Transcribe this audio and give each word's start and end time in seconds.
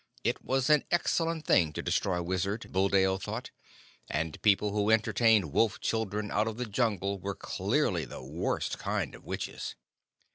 It 0.23 0.43
was 0.43 0.67
an 0.71 0.83
excellent 0.89 1.45
thing 1.45 1.73
to 1.73 1.83
destroy 1.83 2.23
wizards, 2.23 2.65
Buldeo 2.65 3.19
thought; 3.19 3.51
and 4.09 4.41
people 4.41 4.71
who 4.71 4.89
entertained 4.89 5.51
Wolf 5.53 5.79
children 5.79 6.31
out 6.31 6.47
of 6.47 6.57
the 6.57 6.65
Jungle 6.65 7.19
were 7.19 7.35
clearly 7.35 8.05
the 8.05 8.23
worst 8.23 8.79
kind 8.79 9.13
of 9.13 9.23
witches. 9.23 9.75